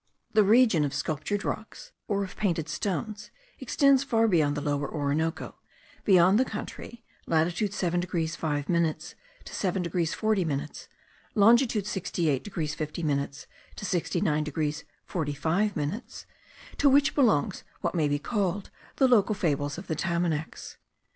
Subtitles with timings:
[0.33, 5.59] The region of sculptured rocks, or of painted stones, extends far beyond the Lower Orinoco,
[6.05, 9.13] beyond the country (latitude 7 degrees 5 minutes
[9.45, 10.87] to 7 degrees 40 minutes,
[11.35, 13.45] longitude 68 degrees 50 minutes
[13.75, 16.25] to 69 degrees 45 minutes)
[16.79, 20.77] to which belongs what may be called the local fables of the Tamanacs.